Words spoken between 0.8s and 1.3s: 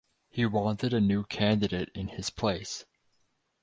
a new